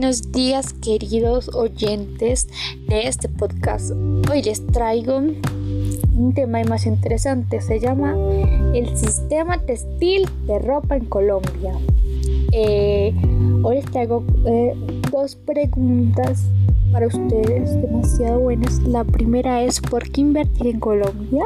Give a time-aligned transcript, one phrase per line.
[0.00, 2.48] Buenos días queridos oyentes
[2.88, 3.90] de este podcast.
[4.30, 7.60] Hoy les traigo un tema más interesante.
[7.60, 8.16] Se llama
[8.72, 11.74] el sistema textil de ropa en Colombia.
[12.50, 13.12] Eh,
[13.62, 14.72] hoy les traigo eh,
[15.12, 16.44] dos preguntas
[16.92, 18.78] para ustedes demasiado buenas.
[18.84, 21.44] La primera es ¿por qué invertir en Colombia?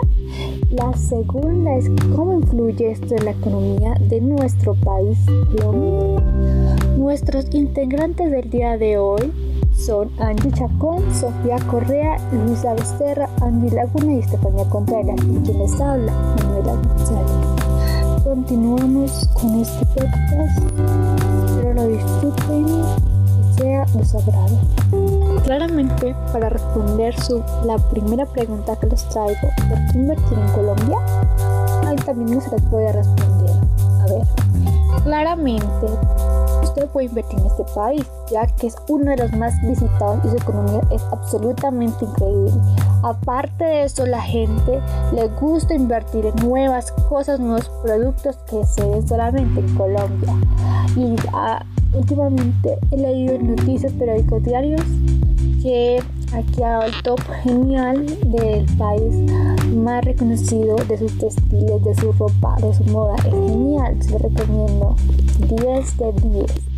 [0.70, 5.18] La segunda es ¿cómo influye esto en la economía de nuestro país,
[5.58, 6.73] Colombia?
[7.04, 9.30] Nuestros integrantes del día de hoy
[9.76, 15.20] son Angie Chacón, Sofía Correa, Luisa Becerra, Andy Laguna y Estefanía Contreras.
[15.20, 18.24] Y quien les habla, Manuela González.
[18.24, 20.58] Continuamos con este podcast.
[21.44, 24.58] Espero lo disfruten y sea de su agrado.
[25.44, 30.96] Claramente, para responder su, la primera pregunta que les traigo, ¿por qué invertir en Colombia?
[31.86, 33.50] Ahí también no se les puede responder.
[34.00, 34.26] A ver,
[35.04, 35.86] claramente,
[36.74, 40.30] usted puede invertir en este país, ya que es uno de los más visitados y
[40.30, 42.52] su economía es absolutamente increíble.
[43.02, 44.80] Aparte de eso, la gente
[45.12, 50.34] le gusta invertir en nuevas cosas, nuevos productos que se ven solamente en Colombia.
[50.96, 54.82] Y ah, últimamente he leído en noticias, periódicos diarios,
[55.64, 55.98] que
[56.34, 59.32] aquí ha dado el top genial del país
[59.74, 63.16] más reconocido de sus textiles, de su ropa, de su moda.
[63.16, 64.94] Es genial, se lo recomiendo.
[65.48, 66.73] 10 de 10.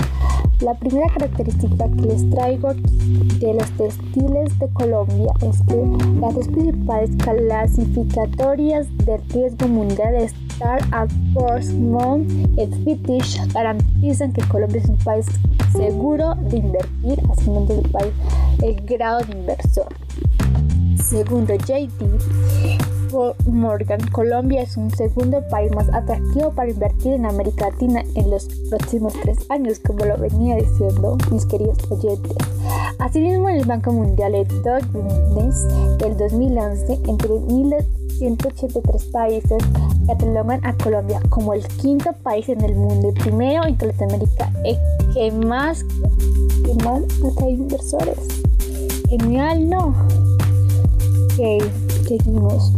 [0.61, 5.77] La primera característica que les traigo de los textiles de Colombia es que
[6.19, 10.81] las dos principales clasificatorias del riesgo mundial Star
[11.35, 15.27] Poor's Mount y Fitish garantizan que Colombia es un país
[15.73, 18.13] seguro de invertir, haciendo del país
[18.63, 19.89] el grado de inversor.
[21.05, 22.86] Segundo JD,
[23.47, 28.49] Morgan, Colombia es un segundo país más atractivo para invertir en América Latina en los
[28.69, 32.37] próximos tres años, como lo venía diciendo mis queridos oyentes.
[32.99, 39.63] Asimismo, el Banco Mundial de del 2011, entre 1.183 países
[40.07, 44.51] catalogan a Colombia como el quinto país en el mundo y primero en Latinoamérica
[45.13, 45.85] que más,
[46.65, 48.19] que más atrae inversores.
[49.09, 49.95] Genial, ¿no?
[51.39, 52.73] Ok, seguimos.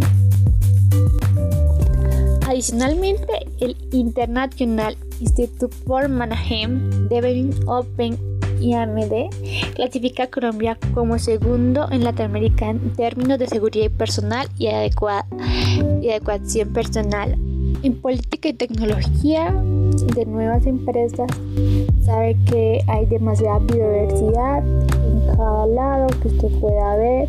[2.47, 8.19] Adicionalmente, el International Institute for Management Development Open
[8.61, 9.31] IMD
[9.75, 16.72] clasifica a Colombia como segundo en Latinoamérica en términos de seguridad personal y, y adecuación
[16.72, 17.37] personal.
[17.83, 21.31] En política y tecnología de nuevas empresas,
[22.03, 27.27] sabe que hay demasiada biodiversidad en cada lado que usted pueda ver.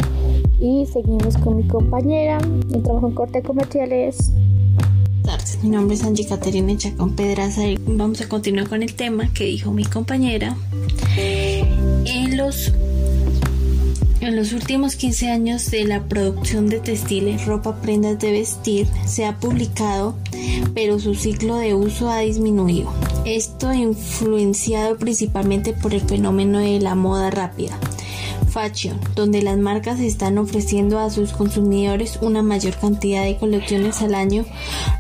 [0.60, 2.38] Y seguimos con mi compañera.
[2.84, 4.34] trabajo en corte comerciales
[5.62, 9.44] mi nombre es Angie Caterina Chacón Pedraza y vamos a continuar con el tema que
[9.44, 10.56] dijo mi compañera.
[11.18, 12.72] En los,
[14.22, 19.26] en los últimos 15 años de la producción de textiles, ropa, prendas de vestir, se
[19.26, 20.16] ha publicado,
[20.74, 22.94] pero su ciclo de uso ha disminuido.
[23.26, 27.78] Esto influenciado principalmente por el fenómeno de la moda rápida
[28.48, 34.16] Fashion, donde las marcas están ofreciendo a sus consumidores una mayor cantidad de colecciones al
[34.16, 34.46] año,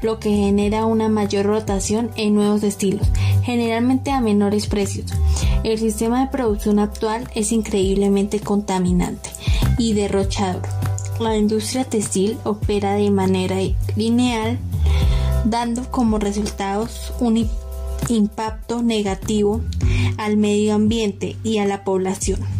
[0.01, 3.07] lo que genera una mayor rotación en nuevos estilos,
[3.43, 5.11] generalmente a menores precios.
[5.63, 9.29] El sistema de producción actual es increíblemente contaminante
[9.77, 10.63] y derrochador.
[11.19, 13.57] La industria textil opera de manera
[13.95, 14.57] lineal,
[15.45, 17.47] dando como resultados un
[18.07, 19.61] impacto negativo
[20.17, 22.58] al medio ambiente y a la población.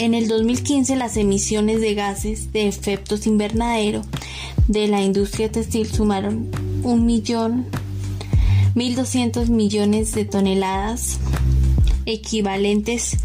[0.00, 4.00] En el 2015 las emisiones de gases de efectos invernadero
[4.66, 6.50] de la industria textil sumaron
[6.82, 7.66] un millón
[8.74, 11.18] 1.200 millones de toneladas
[12.06, 13.18] equivalentes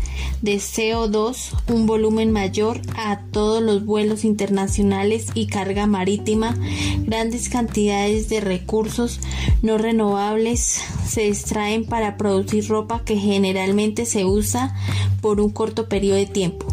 [0.46, 6.56] de CO2, un volumen mayor a todos los vuelos internacionales y carga marítima,
[7.00, 9.20] grandes cantidades de recursos
[9.64, 14.76] no renovables se extraen para producir ropa que generalmente se usa
[15.20, 16.68] por un corto periodo de tiempo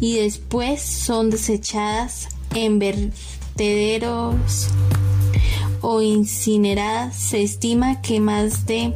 [0.00, 4.68] y después son desechadas en vertederos
[5.82, 7.14] o incineradas.
[7.14, 8.94] Se estima que más de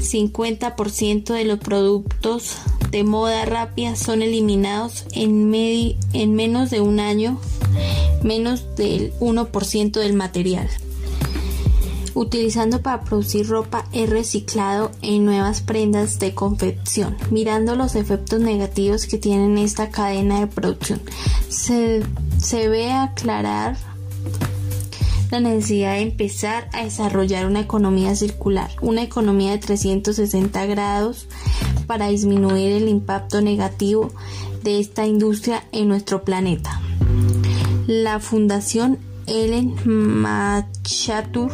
[0.00, 2.56] 50% de los productos
[2.90, 7.38] de moda rápida son eliminados en, en menos de un año,
[8.22, 10.68] menos del 1% del material.
[12.14, 19.06] Utilizando para producir ropa es reciclado en nuevas prendas de confección, mirando los efectos negativos
[19.06, 21.00] que tiene esta cadena de producción.
[21.48, 22.02] Se,
[22.38, 23.76] se ve aclarar
[25.30, 31.26] la necesidad de empezar a desarrollar una economía circular, una economía de 360 grados
[31.86, 34.12] para disminuir el impacto negativo
[34.62, 36.80] de esta industria en nuestro planeta.
[37.86, 41.52] La Fundación Ellen Machatur,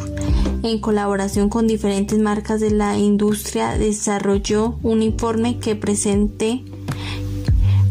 [0.63, 6.63] en colaboración con diferentes marcas de la industria, desarrolló un informe que presente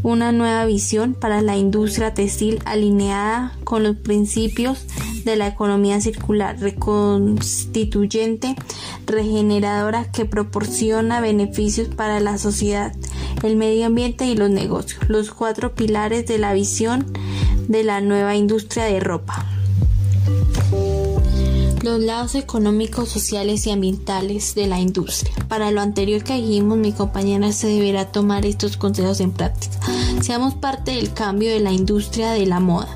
[0.02, 4.86] una nueva visión para la industria textil alineada con los principios
[5.24, 8.54] de la economía circular, reconstituyente,
[9.06, 12.94] regeneradora que proporciona beneficios para la sociedad,
[13.42, 17.06] el medio ambiente y los negocios, los cuatro pilares de la visión
[17.68, 19.46] de la nueva industria de ropa.
[21.82, 25.34] Los lados económicos, sociales y ambientales de la industria.
[25.48, 29.78] Para lo anterior que dijimos, mi compañera se deberá tomar estos consejos en práctica.
[30.22, 32.88] Seamos parte del cambio de la industria de la moda.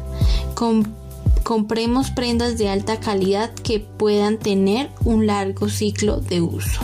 [1.49, 6.83] Compremos prendas de alta calidad que puedan tener un largo ciclo de uso.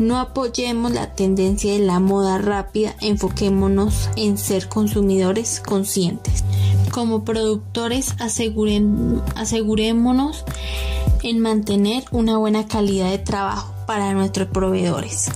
[0.00, 6.42] No apoyemos la tendencia de la moda rápida, enfoquémonos en ser consumidores conscientes
[6.90, 10.44] como productores asegurémonos
[11.22, 15.30] en mantener una buena calidad de trabajo para nuestros proveedores.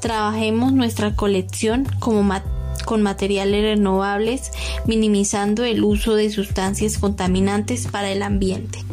[0.00, 2.22] Trabajemos nuestra colección como
[2.82, 4.50] con materiales renovables,
[4.86, 8.84] minimizando el uso de sustancias contaminantes para el ambiente.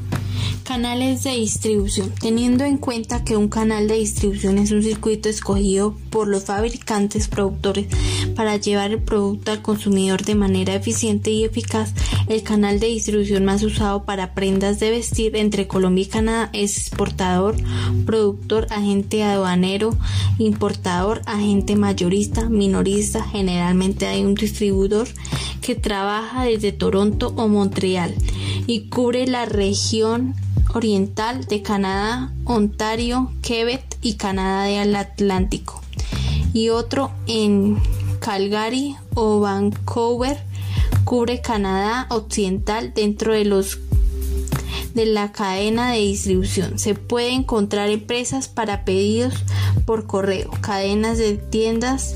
[0.69, 2.13] Canales de distribución.
[2.21, 7.27] Teniendo en cuenta que un canal de distribución es un circuito escogido por los fabricantes
[7.27, 7.87] productores
[8.35, 11.95] para llevar el producto al consumidor de manera eficiente y eficaz,
[12.27, 16.77] el canal de distribución más usado para prendas de vestir entre Colombia y Canadá es
[16.77, 17.55] exportador,
[18.05, 19.97] productor, agente aduanero,
[20.37, 23.23] importador, agente mayorista, minorista.
[23.23, 25.07] Generalmente hay un distribuidor
[25.61, 28.13] que trabaja desde Toronto o Montreal
[28.67, 30.35] y cubre la región
[30.73, 35.81] oriental de Canadá, Ontario, Quebec y Canadá del Atlántico,
[36.53, 37.77] y otro en
[38.19, 40.37] Calgary o Vancouver
[41.03, 43.79] cubre Canadá occidental dentro de los
[44.93, 46.79] de la cadena de distribución.
[46.79, 49.33] Se puede encontrar empresas para pedidos
[49.85, 52.15] por correo, cadenas de tiendas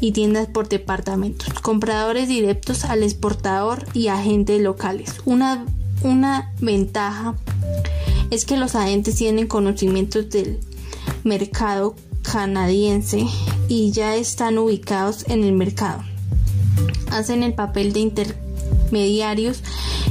[0.00, 5.14] y tiendas por departamentos, compradores directos al exportador y agentes locales.
[5.24, 5.64] Una,
[6.02, 7.34] una ventaja
[8.30, 10.60] es que los agentes tienen conocimientos del
[11.22, 13.26] mercado canadiense
[13.68, 16.02] y ya están ubicados en el mercado.
[17.10, 19.62] Hacen el papel de intermediarios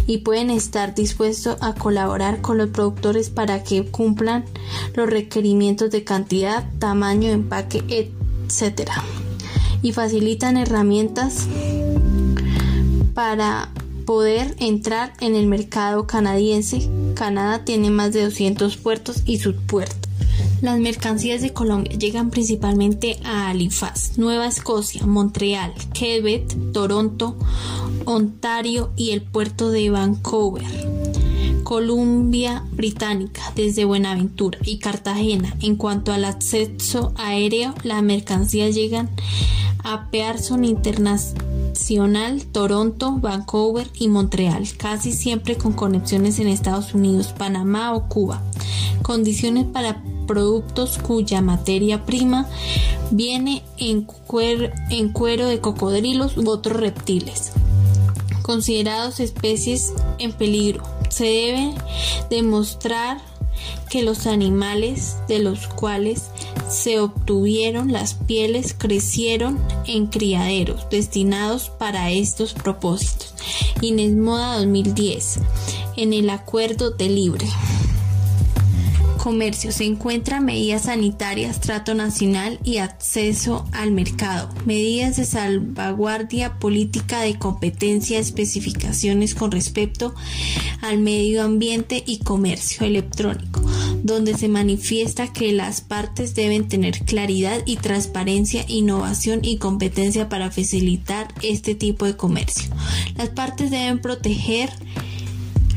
[0.05, 4.45] y pueden estar dispuestos a colaborar con los productores para que cumplan
[4.95, 8.11] los requerimientos de cantidad, tamaño, empaque,
[8.47, 8.89] etc.
[9.81, 11.47] Y facilitan herramientas
[13.13, 13.69] para
[14.05, 16.89] poder entrar en el mercado canadiense.
[17.15, 20.09] Canadá tiene más de 200 puertos y subpuertos.
[20.61, 27.35] Las mercancías de Colombia llegan principalmente a Halifax, Nueva Escocia, Montreal, Quebec, Toronto,
[28.05, 30.63] Ontario y el puerto de Vancouver.
[31.63, 35.55] Columbia Británica desde Buenaventura y Cartagena.
[35.61, 39.09] En cuanto al acceso aéreo, las mercancías llegan
[39.83, 40.65] a Pearson
[41.73, 48.43] Internacional, Toronto, Vancouver y Montreal, casi siempre con conexiones en Estados Unidos, Panamá o Cuba.
[49.01, 52.47] Condiciones para productos cuya materia prima
[53.09, 57.51] viene en cuero, de cocodrilos u otros reptiles
[58.43, 60.83] considerados especies en peligro.
[61.09, 61.73] Se debe
[62.29, 63.19] demostrar
[63.89, 66.29] que los animales de los cuales
[66.73, 73.33] se obtuvieron las pieles crecieron en criaderos destinados para estos propósitos.
[73.81, 75.39] Inés Moda 2010
[75.97, 77.45] en el acuerdo de libre
[79.23, 87.21] comercio se encuentran medidas sanitarias, trato nacional y acceso al mercado, medidas de salvaguardia, política
[87.21, 90.13] de competencia, especificaciones con respecto
[90.81, 93.61] al medio ambiente y comercio electrónico,
[94.03, 100.51] donde se manifiesta que las partes deben tener claridad y transparencia, innovación y competencia para
[100.51, 102.69] facilitar este tipo de comercio.
[103.15, 104.69] Las partes deben proteger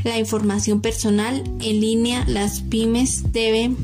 [0.03, 3.75] la información personal en línea, las pymes deben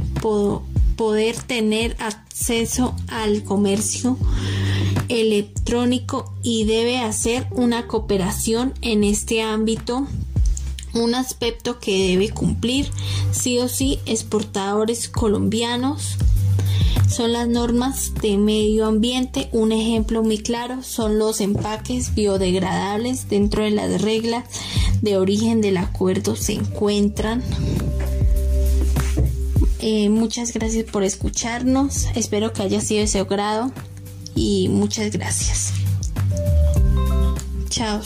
[0.95, 4.17] poder tener acceso al comercio
[5.09, 10.07] electrónico y debe hacer una cooperación en este ámbito.
[10.93, 12.87] Un aspecto que debe cumplir
[13.31, 16.17] sí o sí exportadores colombianos
[17.13, 19.47] son las normas de medio ambiente.
[19.51, 24.45] Un ejemplo muy claro son los empaques biodegradables dentro de las reglas
[25.01, 27.43] de origen del acuerdo se encuentran.
[29.79, 32.07] Eh, muchas gracias por escucharnos.
[32.15, 33.71] Espero que haya sido de su grado
[34.33, 35.73] y muchas gracias.
[37.69, 38.01] Chao.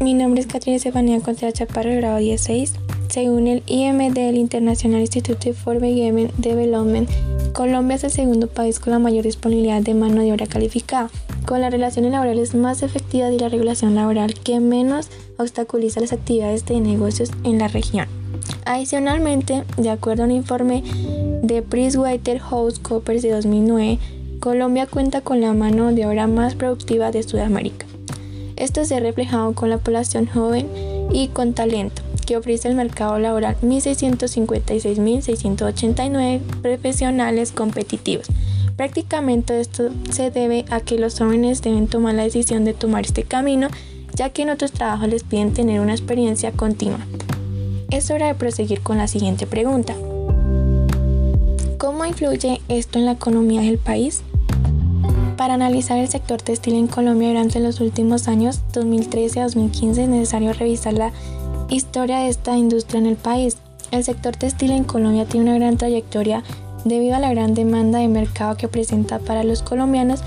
[0.00, 2.72] Mi nombre es Catrina Estefanía Contreras Chaparro, grado 16.
[3.10, 7.08] Según el IMD, el International Institute for Human Development,
[7.56, 11.08] Colombia es el segundo país con la mayor disponibilidad de mano de obra calificada,
[11.46, 15.08] con las relaciones laborales más efectivas y la regulación laboral que menos
[15.38, 18.08] obstaculiza las actividades de negocios en la región.
[18.66, 20.84] Adicionalmente, de acuerdo a un informe
[21.42, 24.00] de PricewaterhouseCoopers de 2009,
[24.38, 27.86] Colombia cuenta con la mano de obra más productiva de Sudamérica.
[28.56, 30.68] Esto se ha reflejado con la población joven
[31.10, 38.26] y con talento, que ofrece el mercado laboral 1.656.689 profesionales competitivos.
[38.76, 43.22] Prácticamente esto se debe a que los jóvenes deben tomar la decisión de tomar este
[43.22, 43.68] camino,
[44.14, 46.98] ya que en otros trabajos les piden tener una experiencia continua.
[47.90, 49.94] Es hora de proseguir con la siguiente pregunta.
[51.78, 54.20] ¿Cómo influye esto en la economía del país?
[55.36, 60.08] Para analizar el sector textil en Colombia durante los últimos años 2013 a 2015 es
[60.08, 61.12] necesario revisar la
[61.68, 63.58] historia de esta industria en el país.
[63.90, 66.42] El sector textil en Colombia tiene una gran trayectoria
[66.84, 70.22] debido a la gran demanda de mercado que presenta para los colombianos,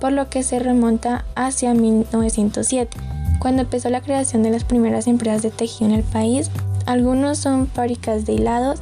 [0.00, 2.96] por lo que se remonta hacia 1907,
[3.38, 6.50] cuando empezó la creación de las primeras empresas de tejido en el país.
[6.86, 8.80] Algunos son fábricas de hilados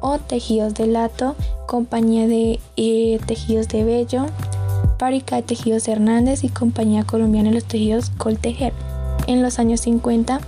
[0.00, 1.36] o tejidos de lato,
[1.66, 4.26] compañía de eh, tejidos de vello,
[4.98, 8.72] Fábrica de Tejidos Hernández y Compañía Colombiana de los Tejidos Coltejer.
[9.26, 10.40] En los años 50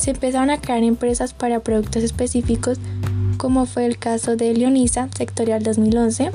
[0.00, 2.78] se empezaron a crear empresas para productos específicos
[3.40, 6.30] como fue el caso de Leonisa, sectorial 2011.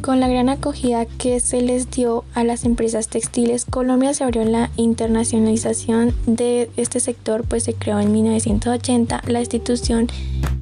[0.00, 4.42] Con la gran acogida que se les dio a las empresas textiles, Colombia se abrió
[4.44, 10.06] la internacionalización de este sector, pues se creó en 1980 la institución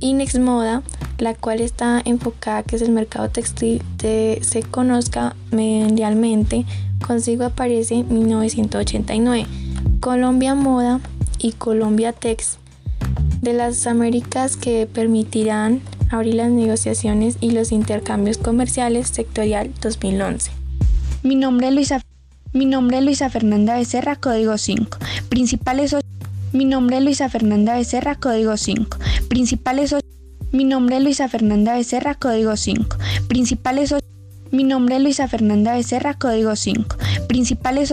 [0.00, 0.82] Inex Moda,
[1.18, 6.66] la cual está enfocada a que el mercado textil se conozca mundialmente.
[7.06, 9.46] Consigo aparece en 1989
[10.00, 11.00] Colombia Moda
[11.38, 12.58] y Colombia Tex
[13.40, 15.80] de las Américas que permitirán
[16.10, 20.50] abrir las negociaciones y los intercambios comerciales sectorial 2011.
[21.22, 22.02] Mi nombre es Luisa,
[22.52, 24.98] mi nombre es Luisa Fernanda Becerra, código 5.
[25.28, 25.96] Principales
[26.52, 28.98] Mi nombre es Luisa Fernanda Becerra, código 5.
[29.28, 29.94] Principales
[30.52, 32.96] Mi nombre es Luisa Fernanda Becerra, código 5.
[33.28, 33.94] Principales
[34.50, 36.96] Mi nombre es Luisa Fernanda Becerra, código 5.
[37.28, 37.92] Principales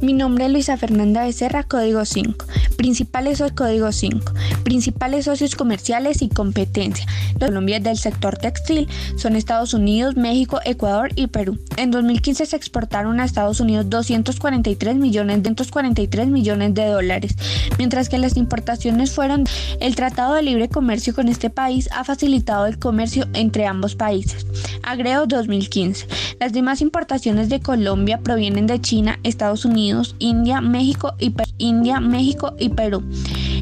[0.00, 2.46] mi nombre es Luisa Fernanda Becerra, código 5.
[2.76, 4.32] Principales código 5.
[4.62, 7.06] Principales socios comerciales y competencia.
[7.38, 11.58] Colombia del sector textil son Estados Unidos, México, Ecuador y Perú.
[11.76, 17.34] En 2015 se exportaron a Estados Unidos 243 millones, 243 millones de dólares,
[17.78, 19.44] mientras que las importaciones fueron
[19.80, 24.46] el Tratado de Libre Comercio con este país ha facilitado el comercio entre ambos países.
[24.82, 26.06] Agrego 2015.
[26.40, 29.87] Las demás importaciones de Colombia provienen de China, Estados Unidos,
[30.18, 33.02] India, México y India, México y Perú.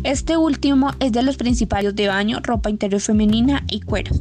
[0.02, 4.12] Este último es de los principales de baño, ropa interior femenina y cuero.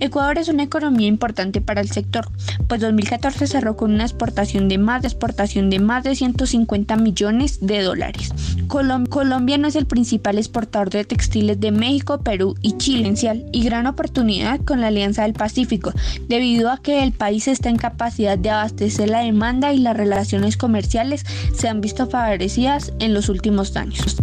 [0.00, 2.28] Ecuador es una economía importante para el sector,
[2.66, 7.58] pues 2014 cerró con una exportación de más de exportación de más de 150 millones
[7.60, 8.32] de dólares.
[8.68, 13.02] Colombia no es el principal exportador de textiles de México, Perú y Chile,
[13.52, 15.92] y gran oportunidad con la Alianza del Pacífico,
[16.28, 20.56] debido a que el país está en capacidad de abastecer la demanda y las relaciones
[20.56, 21.24] comerciales
[21.54, 24.16] se han visto favorecidas en los últimos años.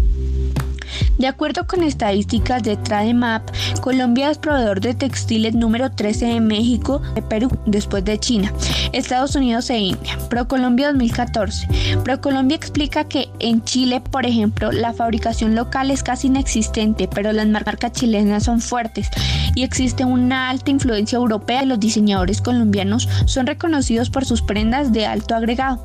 [1.17, 3.49] De acuerdo con estadísticas de Trademap,
[3.81, 8.53] Colombia es proveedor de textiles número 13 de México, de Perú, después de China,
[8.93, 10.17] Estados Unidos e India.
[10.29, 11.67] ProColombia 2014.
[12.03, 17.47] ProColombia explica que en Chile, por ejemplo, la fabricación local es casi inexistente, pero las
[17.47, 19.09] marcas chilenas son fuertes
[19.55, 24.93] y existe una alta influencia europea y los diseñadores colombianos son reconocidos por sus prendas
[24.93, 25.83] de alto agregado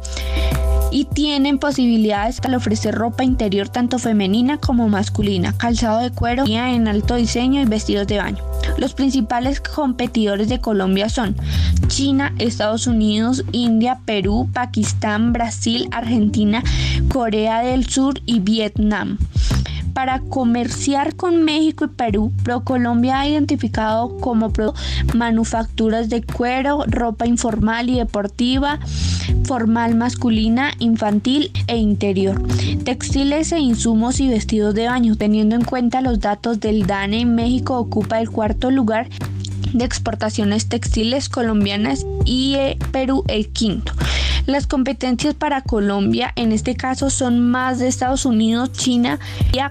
[0.95, 6.87] y tienen posibilidades al ofrecer ropa interior tanto femenina como masculina, calzado de cuero en
[6.87, 8.45] alto diseño y vestidos de baño.
[8.79, 11.35] Los principales competidores de Colombia son
[11.89, 16.63] China, Estados Unidos, India, Perú, Pakistán, Brasil, Argentina,
[17.09, 19.19] Corea del Sur y Vietnam
[19.95, 24.53] para comerciar con México y Perú, ProColombia ha identificado como
[25.15, 28.81] manufacturas de cuero, ropa informal y deportiva,
[29.45, 32.43] formal masculina, infantil e interior,
[32.85, 35.17] textiles e insumos y vestidos de baño.
[35.17, 39.09] Teniendo en cuenta los datos del DANE, México ocupa el cuarto lugar
[39.73, 43.93] de exportaciones textiles colombianas y eh, Perú el quinto.
[44.47, 49.19] Las competencias para Colombia en este caso son más de Estados Unidos, China,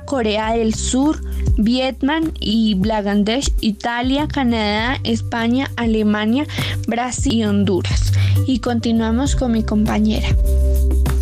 [0.05, 1.21] Corea del Sur,
[1.57, 6.47] Vietnam y Bangladesh, Italia, Canadá, España, Alemania,
[6.87, 8.13] Brasil y Honduras.
[8.47, 10.27] Y continuamos con mi compañera.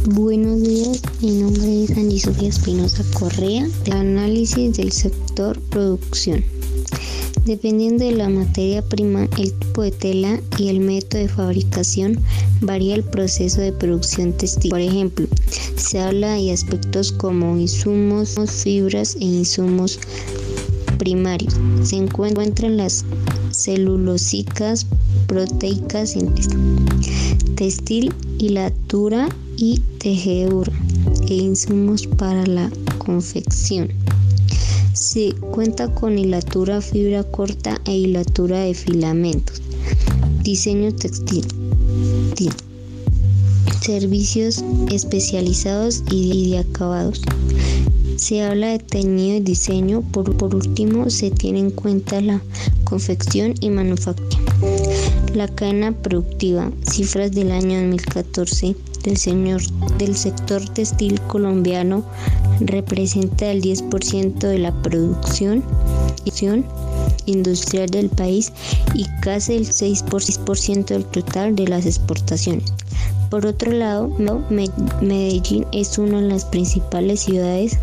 [0.05, 6.43] Buenos días, mi nombre es Andy Sofía Espinosa Correa, de análisis del sector producción.
[7.45, 12.19] Dependiendo de la materia prima, el tipo de tela y el método de fabricación,
[12.62, 14.69] varía el proceso de producción textil.
[14.69, 15.27] Por ejemplo,
[15.75, 20.00] se habla de aspectos como insumos, fibras e insumos
[21.00, 21.55] primarios.
[21.81, 23.03] Se encuentran las
[23.51, 24.86] celulosicas,
[25.25, 26.15] proteicas,
[27.55, 30.71] textil, hilatura y tejedura
[31.27, 32.69] e insumos para la
[33.00, 34.00] confección.
[34.93, 39.62] Se cuenta con hilatura fibra corta e hilatura de filamentos.
[40.43, 41.45] Diseño textil.
[43.81, 47.21] Servicios especializados y de acabados.
[48.17, 50.01] Se habla de teñido y diseño.
[50.12, 52.41] Por, por último, se tiene en cuenta la
[52.83, 54.43] confección y manufactura.
[55.33, 56.69] La cadena productiva.
[56.86, 59.62] Cifras del año 2014 del, señor,
[59.98, 62.03] del sector textil colombiano
[62.60, 65.63] representa el 10% de la producción
[67.25, 68.51] industrial del país
[68.93, 72.74] y casi el 6% del total de las exportaciones.
[73.29, 74.10] Por otro lado,
[74.50, 77.77] Medellín es una de las principales ciudades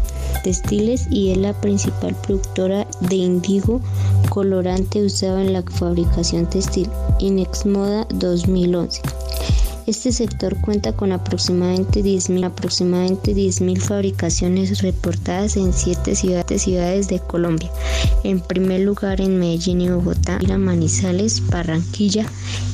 [0.44, 3.80] textiles y es la principal productora de indigo
[4.28, 6.88] colorante usado en la fabricación textil.
[7.18, 9.00] Inex Moda 2011.
[9.88, 17.71] Este sector cuenta con aproximadamente 10.000 aproximadamente 10.000 fabricaciones reportadas en siete ciudades, de Colombia.
[18.23, 22.26] En primer lugar en Medellín y Bogotá, Manizales, Barranquilla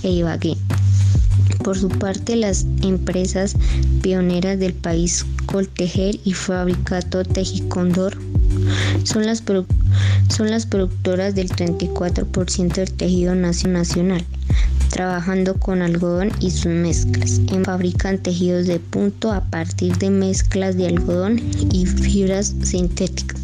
[0.02, 0.56] e Ibagué.
[1.62, 3.54] Por su parte, las empresas
[4.02, 8.18] pioneras del país Coltejer y Fabricato Tejicondor
[9.04, 9.44] son las,
[10.30, 14.26] son las productoras del 34% del tejido nacional
[14.94, 17.40] trabajando con algodón y sus mezclas.
[17.64, 21.42] Fabrican tejidos de punto a partir de mezclas de algodón
[21.72, 23.40] y fibras sintéticas.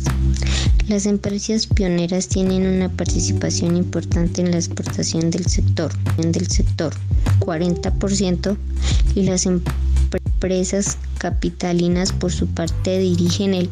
[0.87, 6.92] Las empresas pioneras tienen una participación importante en la exportación del sector, del sector
[7.40, 8.57] 40%,
[9.16, 9.89] y las empresas
[11.18, 13.68] capitalinas por su parte dirigen el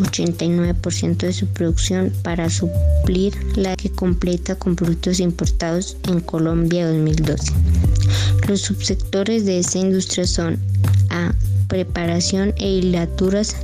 [0.00, 7.52] 89% de su producción para suplir la que completa con productos importados en Colombia 2012.
[8.48, 10.58] Los subsectores de esta industria son
[11.10, 11.34] A.
[11.68, 13.56] Preparación e hilaturas,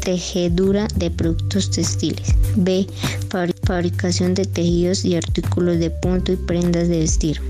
[0.00, 2.34] tejedura de productos textiles.
[2.56, 2.84] B.
[3.28, 7.40] Fabricación de tejidos y artículos de punto y prendas de vestir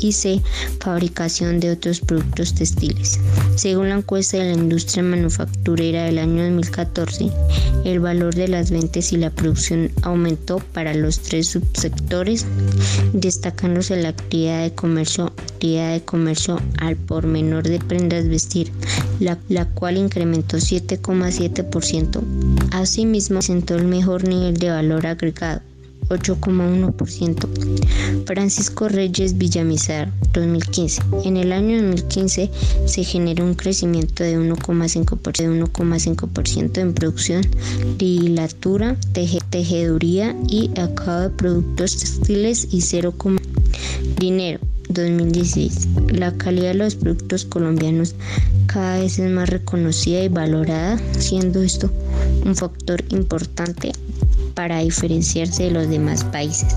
[0.00, 0.40] y C.
[0.78, 3.18] Fabricación de otros productos textiles.
[3.56, 7.32] Según la encuesta de la industria manufacturera del año 2014,
[7.84, 12.46] el valor de las ventas y la producción aumentó para los tres subsectores,
[13.12, 18.70] destacándose la actividad de comercio, actividad de comercio al por menor de prendas vestir,
[19.18, 22.22] la, la cual incrementó 7,7%.
[22.70, 25.47] Asimismo, presentó el mejor nivel de valor agregado
[26.08, 28.26] 8,1%.
[28.26, 31.02] Francisco Reyes Villamizar, 2015.
[31.24, 32.50] En el año 2015
[32.86, 37.42] se generó un crecimiento de 1,5% en producción
[37.98, 43.14] de hilatura, tejeduría y acabado de productos textiles y 0,
[44.18, 44.60] dinero.
[44.88, 45.88] 2016.
[46.12, 48.14] La calidad de los productos colombianos
[48.66, 51.90] cada vez es más reconocida y valorada, siendo esto
[52.44, 53.92] un factor importante
[54.58, 56.74] para diferenciarse de los demás países.